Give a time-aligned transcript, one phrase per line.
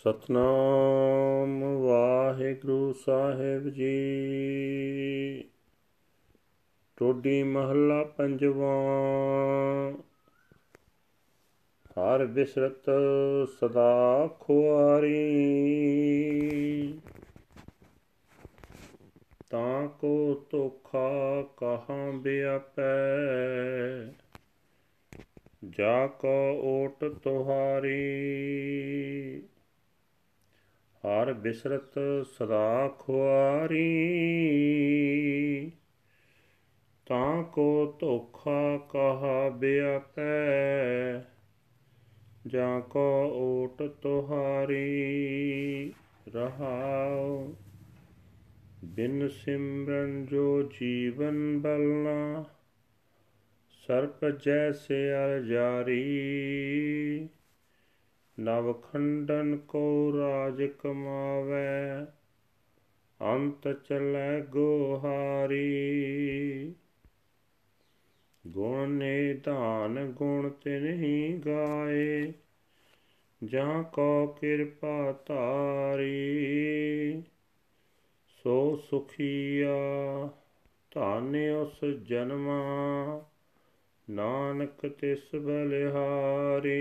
[0.00, 5.44] ਸਤਨਾਮ ਵਾਹਿਗੁਰੂ ਸਾਹਿਬ ਜੀ।
[6.96, 9.92] ਟੋਡੀ ਮਹੱਲਾ ਪੰਜਵਾਂ।
[11.90, 12.90] ਹਰ ਬਿਸਰਤ
[13.60, 15.16] ਸਦਾ ਖੁਆਰੀ।
[19.50, 22.92] ਤਾਂ ਕੋ ਧੋਖਾ ਕਹਾਂ ਬਿਆਪੈ।
[25.70, 28.00] ਜਾ ਕੋ ਓਟ ਤੁਹਾਰੀ।
[31.06, 34.12] ਹਰ ਬਿਸਰਤ ਸਦਾ ਖੁਆਰੀ।
[37.06, 41.24] ਤਾਂ ਕੋ ਧੋਖਾ ਕਹਾ ਬਿਆਪੈ,
[42.46, 45.92] ਜਾਂ ਕੋ ਓਟ ਤੁਹਾਰੀ
[46.34, 47.54] ਰਹਾਉ।
[48.84, 52.44] ਬਿਨ ਸਿਮਰਨ ਜੋ ਜੀਵਨ ਬਲਨਾ
[53.86, 57.28] ਸਰਪ ਜੈਸੇ ਅਰ ਜਾਰੀ।
[58.40, 62.06] ਨਵ ਖੰਡਨ ਕੋ ਰਾਜ ਕਮਾਵੇ,
[63.20, 66.74] ਅੰਤ ਚਲੇ ਗੋਹਾਰੀ।
[68.46, 72.32] ਗੁਣ ਨਿਧਾਨ ਗੁਣ ਤਿਨਹੀ ਗਾਏ,
[73.44, 77.22] ਜਾਂ ਕੋ ਕਿਰਪਾ ਧਾਰੀ।
[78.42, 79.74] ਸੋ ਸੁਖੀਆ
[80.90, 83.24] ਧਨ ਉਸ ਜਨਮਾ,
[84.10, 86.80] ਨਾਨਕ ਤਿਸ ਬਲਿਹਾਰੀ।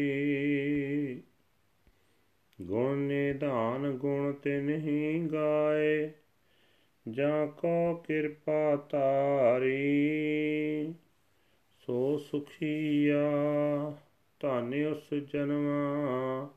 [2.61, 6.11] ਗੁਣ ਨਿਧਾਨ ਗੁਣ ਤਿਨਹੀ ਗਾਏ,
[7.09, 10.93] ਜਾਂ ਕੋ ਕਿਰਪਾ ਤਾਰੀ
[11.85, 13.31] ਸੋ ਸੁਖੀਆ
[14.39, 16.49] ਧਨ ਉਸ ਜਨਮਾ,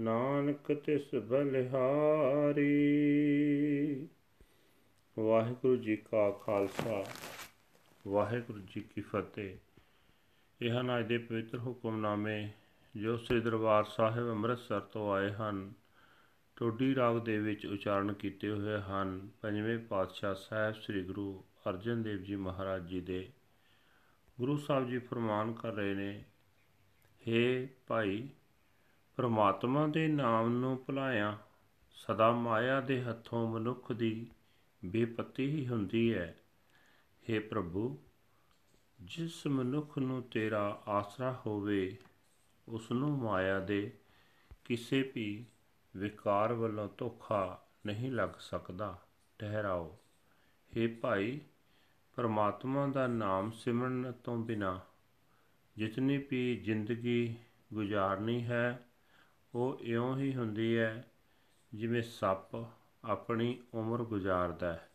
[0.00, 4.08] ਨਾਨਕ ਤਿਸ ਬਲਿਹਾਰੀ।
[5.18, 7.04] ਵਾਹਿਗੁਰੂ ਜੀ ਕਾ ਖਾਲਸਾ,
[8.08, 9.56] ਵਾਹਿਗੁਰੂ ਜੀ ਕੀ ਫਤਿਹ।
[10.62, 12.48] ਇਹ ਹਨ ਅਜ ਦੇ ਪਵਿੱਤਰ ਹੁਕਮਨਾਮੇ
[12.96, 15.72] ਜੋ ਸ੍ਰੀ ਦਰਬਾਰ ਸਾਹਿਬ ਅੰਮ੍ਰਿਤਸਰ ਤੋਂ ਆਏ ਹਨ,
[16.56, 22.18] ਟੋਡੀ ਰਾਗ ਦੇ ਵਿੱਚ ਉਚਾਰਨ ਕੀਤੇ ਹੋਏ ਹਨ। ਪੰਜਵੇਂ ਪਾਤਸ਼ਾਹ ਸਾਹਿਬ ਸ੍ਰੀ ਗੁਰੂ ਅਰਜਨ ਦੇਵ
[22.18, 23.32] ਜੀ ਮਹਾਰਾਜ ਜੀ ਦੇ
[24.40, 26.24] ਗੁਰੂ ਸਾਹਿਬ ਜੀ ਫਰਮਾਨ ਕਰ ਰਹੇ ਨੇ
[27.22, 28.28] हे ਭਾਈ,
[29.16, 31.38] ਪ੍ਰਮਾਤਮਾ ਦੇ ਨਾਮ ਨੂੰ ਭੁਲਾਇਆ,
[31.90, 34.30] ਸਦਾ ਮਾਇਆ ਦੇ ਹੱਥੋਂ ਮਨੁੱਖ ਦੀ
[34.84, 36.38] ਬੇਪਤੀ ਹੀ ਹੁੰਦੀ ਹੈ।
[37.30, 37.98] हे ਪ੍ਰਭੂ,
[39.00, 41.98] ਜਿਸ ਮਨੁੱਖ ਨੂੰ ਤੇਰਾ ਆਸਰਾ ਹੋਵੇ
[42.68, 43.98] ਉਸ ਨੂੰ ਮਾਇਆ ਦੇ
[44.64, 45.46] ਕਿਸੇ ਵੀ
[45.96, 48.98] ਵਿਕਾਰ ਵੱਲੋਂ ਧੋਖਾ ਨਹੀਂ ਲੱਗ ਸਕਦਾ।
[49.38, 49.98] ਠਹਿਰਾਓ।
[50.76, 51.40] हे ਭਾਈ,
[52.16, 54.80] ਪਰਮਾਤਮਾ ਦਾ ਨਾਮ ਸਿਮਰਨ ਤੋਂ ਬਿਨਾ
[55.76, 57.36] ਜਿਤਨੀ ਵੀ ਜ਼ਿੰਦਗੀ
[57.72, 58.86] ਗੁਜ਼ਾਰਨੀ ਹੈ,
[59.54, 61.06] ਉਹ ਇਉਂ ਹੀ ਹੁੰਦੀ ਹੈ
[61.74, 62.66] ਜਿਵੇਂ ਸੱਪ
[63.04, 64.90] ਆਪਣੀ ਉਮਰ ਗੁਜ਼ਾਰਦਾ ਹੈ।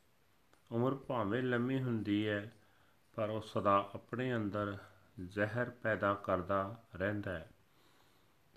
[0.71, 2.51] ਉਮਰ ਭਾਵੇਂ ਲੰਮੀ ਹੁੰਦੀ ਹੈ,
[3.15, 4.77] ਪਰ ਉਹ ਸਦਾ ਆਪਣੇ ਅੰਦਰ
[5.25, 7.49] ਜ਼ਹਿਰ ਪੈਦਾ ਕਰਦਾ ਰਹਿੰਦਾ ਹੈ।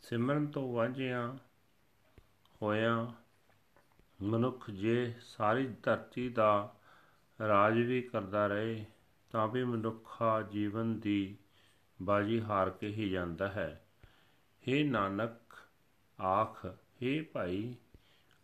[0.02, 1.38] ਸਿਮਰਨ ਤੋਂ ਵਾਂਝਿਆ
[2.62, 3.12] ਹੋਇਆ
[4.22, 6.76] ਮਨੁੱਖ ਜੇ ਸਾਰੀ ਧਰਤੀ ਦਾ
[7.48, 8.84] ਰਾਜ ਵੀ ਕਰਦਾ ਰਹੇ,
[9.30, 11.36] ਤਾਂ ਵੀ ਮਨੁੱਖਾ ਜੀਵਨ ਦੀ
[12.02, 13.86] ਬਾਜੀ ਹਾਰ ਕੇ ਹੀ ਜਾਂਦਾ ਹੈ।
[14.68, 15.56] हे ਨਾਨਕ,
[16.20, 17.74] ਆਖ हे ਭਾਈ,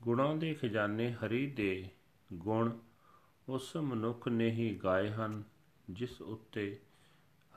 [0.02, 1.88] ਗੁਣਾਂ ਦੇ ਖਜ਼ਾਨੇ ਹਰੀ ਦੇ
[2.32, 2.78] ਗੁਣ
[3.48, 5.42] ਉਸ ਮਨੁੱਖ ਨੇ ਹੀ ਗਾਏ ਹਨ,
[5.90, 6.78] ਜਿਸ ਉੱਤੇ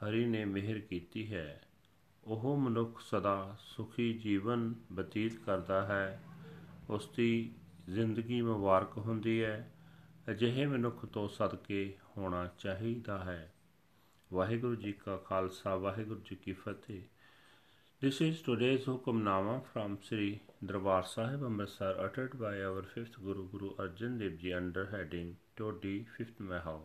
[0.03, 1.61] ਹਰੀ ਨੇ ਮਿਹਰ ਕੀਤੀ ਹੈ।
[2.23, 6.21] ਉਹ ਮਨੁੱਖ ਸਦਾ ਸੁਖੀ ਜੀਵਨ ਬਤੀਤ ਕਰਦਾ ਹੈ
[6.89, 7.51] ਉਸ ਦੀ
[7.89, 9.71] ਜ਼ਿੰਦਗੀ ਮੁਬਾਰਕ ਹੁੰਦੀ ਹੈ
[10.31, 13.53] ਅਜਿਹੇ ਮਨੁੱਖ ਤੋਂ ਸਦਕੇ ਹੋਣਾ ਚਾਹੀਦਾ ਹੈ
[14.33, 17.01] ਵਾਹਿਗੁਰੂ ਜੀ ਕਾ ਖਾਲਸਾ ਵਾਹਿਗੁਰੂ ਜੀ ਕੀ ਫਤਿਹ
[18.01, 23.71] This is today's Hukamnama from Sri Darbar Sahib Amritsar uttered by our fifth Guru Guru
[23.75, 26.79] Arjan Dev Ji under heading Todi Fifth Mahal.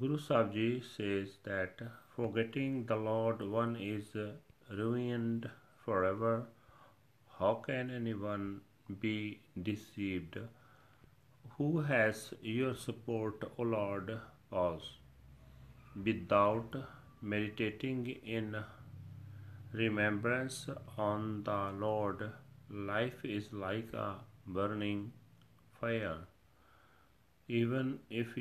[0.00, 1.80] Guru Sahib says that
[2.16, 4.16] forgetting the Lord one is
[4.70, 5.50] ruined
[5.84, 6.46] forever.
[7.38, 8.62] How can anyone
[9.00, 10.38] be deceived?
[11.58, 14.18] Who has your support, O Lord?
[14.50, 14.98] Pause.
[16.02, 16.74] Without
[17.20, 18.56] meditating in
[19.72, 22.32] remembrance on the Lord,
[22.70, 24.14] life is like a
[24.46, 25.12] burning
[25.78, 26.16] fire.
[27.48, 28.36] Even if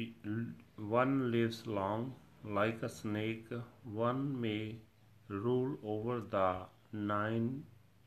[0.78, 3.48] one lives long, like a snake,
[3.84, 4.80] one may
[5.28, 7.66] rule over the nine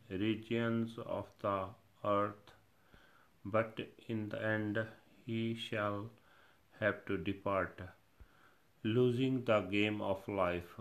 [0.09, 1.69] regions of the
[2.05, 2.53] earth,
[3.45, 4.87] but in the end
[5.27, 6.11] he shall
[6.81, 7.81] have to depart,
[8.83, 10.79] losing the game of life.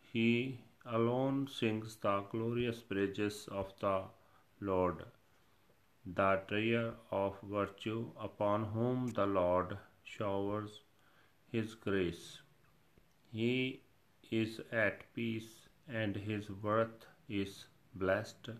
[0.00, 4.04] He alone sings the glorious praises of the
[4.60, 5.04] Lord,
[6.05, 10.81] the treasure of virtue, upon whom the Lord showers
[11.53, 12.41] his grace.
[13.33, 13.81] He
[14.31, 18.51] is at peace and his worth is blessed.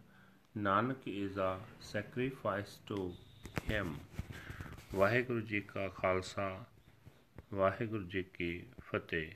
[0.57, 2.97] Nanak is a sacrifice to
[3.69, 3.93] him
[4.95, 6.47] Waheguru ji ਕਾ ਖਾਲਸਾ
[7.53, 8.49] ਵਾਹਿਗੁਰੂ ਜੀ ਕੀ
[8.89, 9.31] ਫਤਿਹ